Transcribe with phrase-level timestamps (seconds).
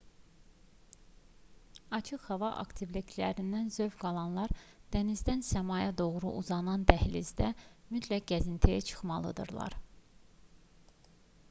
[1.97, 4.55] açıq hava aktivliklərindən zövq alanlar
[4.97, 9.79] dənizdən səmaya doğru uzanan dəhlizdə mütləq gəzintiyə çıxmalıdırlar